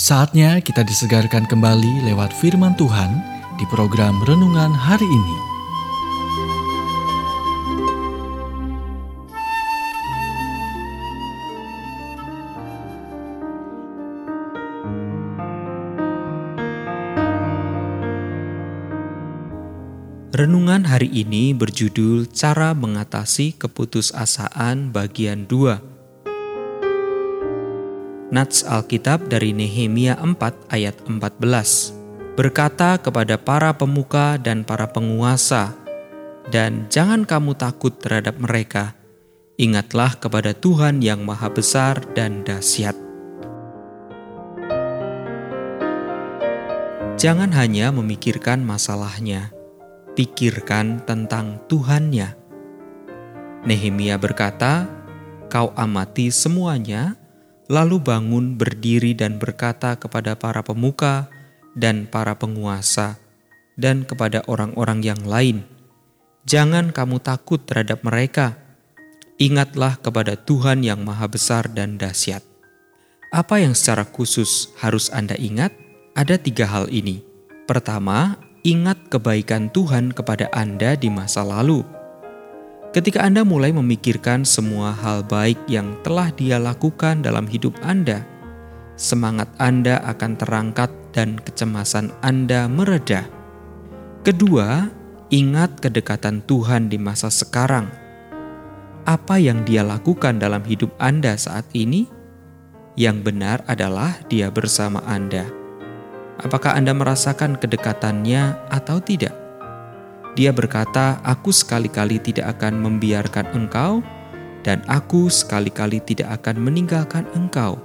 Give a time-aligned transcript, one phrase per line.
[0.00, 3.20] Saatnya kita disegarkan kembali lewat firman Tuhan
[3.60, 5.36] di program renungan hari ini.
[20.32, 25.89] Renungan hari ini berjudul Cara Mengatasi Keputusasaan bagian 2
[28.30, 32.00] Nats Alkitab dari Nehemia 4 ayat 14
[32.38, 35.76] berkata kepada para pemuka dan para penguasa,
[36.48, 38.96] dan jangan kamu takut terhadap mereka.
[39.60, 42.96] Ingatlah kepada Tuhan yang Maha Besar dan Dahsyat.
[47.20, 49.52] Jangan hanya memikirkan masalahnya,
[50.16, 52.32] pikirkan tentang Tuhannya.
[53.68, 54.88] Nehemia berkata,
[55.52, 57.19] "Kau amati semuanya,
[57.70, 61.30] lalu bangun berdiri dan berkata kepada para pemuka
[61.78, 63.22] dan para penguasa
[63.78, 65.62] dan kepada orang-orang yang lain,
[66.50, 68.58] "Jangan kamu takut terhadap mereka.
[69.38, 72.42] Ingatlah kepada Tuhan yang Maha Besar dan Dahsyat."
[73.30, 75.70] Apa yang secara khusus harus Anda ingat?
[76.18, 77.22] Ada tiga hal ini.
[77.70, 78.34] Pertama,
[78.66, 81.99] ingat kebaikan Tuhan kepada Anda di masa lalu
[82.90, 88.26] Ketika Anda mulai memikirkan semua hal baik yang telah Dia lakukan dalam hidup Anda,
[88.98, 93.30] semangat Anda akan terangkat dan kecemasan Anda mereda.
[94.26, 94.90] Kedua,
[95.30, 97.86] ingat kedekatan Tuhan di masa sekarang.
[99.06, 102.10] Apa yang Dia lakukan dalam hidup Anda saat ini?
[102.98, 105.46] Yang benar adalah Dia bersama Anda.
[106.42, 109.49] Apakah Anda merasakan kedekatannya atau tidak?
[110.38, 113.98] Dia berkata, "Aku sekali-kali tidak akan membiarkan engkau,
[114.62, 117.82] dan aku sekali-kali tidak akan meninggalkan engkau."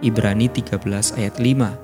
[0.00, 1.74] Ibrani 13 ayat 5.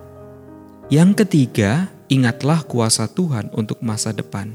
[0.89, 4.55] Yang ketiga, ingatlah kuasa Tuhan untuk masa depan.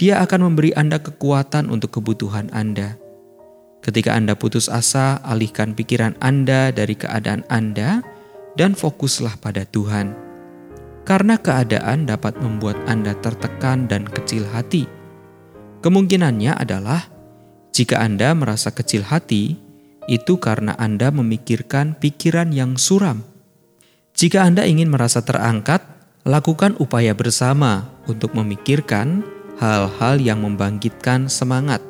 [0.00, 2.96] Dia akan memberi Anda kekuatan untuk kebutuhan Anda.
[3.84, 8.02] Ketika Anda putus asa, alihkan pikiran Anda dari keadaan Anda
[8.56, 10.31] dan fokuslah pada Tuhan
[11.02, 14.86] karena keadaan dapat membuat Anda tertekan dan kecil hati.
[15.82, 17.10] Kemungkinannya adalah
[17.74, 19.58] jika Anda merasa kecil hati,
[20.06, 23.26] itu karena Anda memikirkan pikiran yang suram.
[24.14, 25.82] Jika Anda ingin merasa terangkat,
[26.22, 29.26] lakukan upaya bersama untuk memikirkan
[29.58, 31.82] hal-hal yang membangkitkan semangat.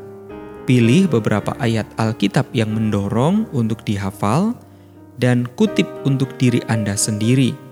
[0.64, 4.54] Pilih beberapa ayat Alkitab yang mendorong untuk dihafal
[5.18, 7.71] dan kutip untuk diri Anda sendiri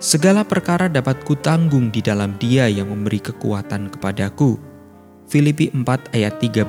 [0.00, 4.56] Segala perkara dapat kutanggung di dalam dia yang memberi kekuatan kepadaku.
[5.28, 6.64] Filipi 4 ayat 13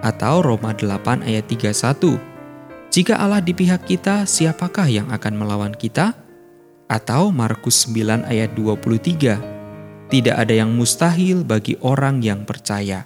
[0.00, 2.16] atau Roma 8 ayat 31.
[2.88, 6.16] Jika Allah di pihak kita, siapakah yang akan melawan kita?
[6.88, 10.08] Atau Markus 9 ayat 23.
[10.08, 13.04] Tidak ada yang mustahil bagi orang yang percaya.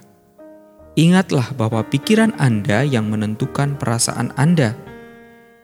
[0.95, 4.71] Ingatlah bahwa pikiran Anda yang menentukan perasaan Anda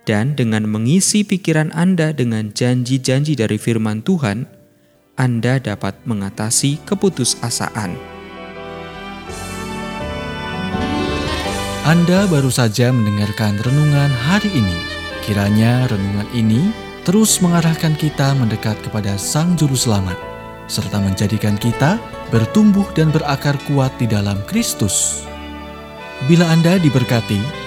[0.07, 4.47] dan dengan mengisi pikiran Anda dengan janji-janji dari firman Tuhan,
[5.19, 8.15] Anda dapat mengatasi keputusasaan.
[11.83, 14.79] Anda baru saja mendengarkan renungan hari ini.
[15.27, 16.71] Kiranya renungan ini
[17.03, 20.15] terus mengarahkan kita mendekat kepada Sang Juru Selamat,
[20.71, 21.99] serta menjadikan kita
[22.31, 25.23] bertumbuh dan berakar kuat di dalam Kristus.
[26.27, 27.66] Bila Anda diberkati,